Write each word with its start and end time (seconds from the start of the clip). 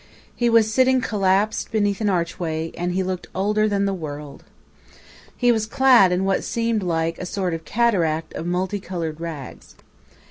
He 0.35 0.49
was 0.49 0.73
sitting 0.73 0.99
collapsed 0.99 1.71
beneath 1.71 2.01
an 2.01 2.09
archway, 2.09 2.71
and 2.75 2.93
he 2.93 3.03
looked 3.03 3.27
older 3.35 3.67
than 3.69 3.85
the 3.85 3.93
world. 3.93 4.43
He 5.37 5.51
was 5.51 5.67
clad 5.67 6.11
in 6.11 6.25
what 6.25 6.43
seemed 6.43 6.81
like 6.81 7.19
a 7.19 7.25
sort 7.27 7.53
of 7.53 7.65
cataract 7.65 8.33
of 8.33 8.47
multi 8.47 8.79
colored 8.79 9.21
rags. 9.21 9.75